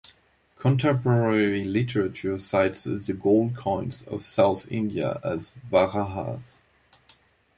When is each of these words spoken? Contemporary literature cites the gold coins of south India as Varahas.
Contemporary 0.57 1.63
literature 1.63 2.39
cites 2.39 2.85
the 2.85 3.13
gold 3.13 3.55
coins 3.55 4.01
of 4.07 4.25
south 4.25 4.67
India 4.71 5.19
as 5.23 5.51
Varahas. 5.71 6.63